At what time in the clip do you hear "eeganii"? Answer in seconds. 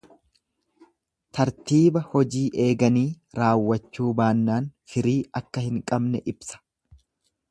2.63-3.03